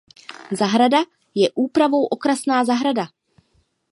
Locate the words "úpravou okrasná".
1.51-2.65